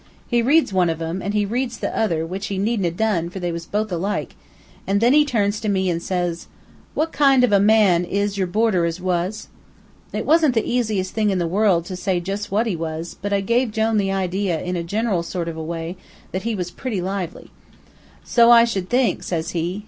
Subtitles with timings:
[0.27, 2.89] He reads one of 'em, and then he reads the other, which he needn't 'a'
[2.97, 4.35] done, for they was both alike,
[4.87, 6.47] an' then he turns to me, an' says he:
[6.95, 9.47] "'What kind of a man is your boarder as was?'
[10.11, 13.31] "It wasn't the easiest thing in the world to say jus' what he was, but
[13.31, 15.97] I give Jone the idea, in a general sort of way,
[16.31, 17.51] that he was pretty lively.
[18.23, 19.79] "'So I should think,' says he.